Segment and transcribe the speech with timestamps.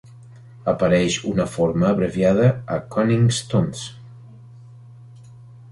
[0.71, 3.87] Apareix una forma abreviada a "Cunning Stunts".